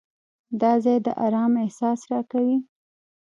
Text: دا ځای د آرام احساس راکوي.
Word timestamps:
دا 0.61 0.71
ځای 0.83 0.97
د 1.05 1.07
آرام 1.25 1.51
احساس 1.63 1.99
راکوي. 2.11 2.57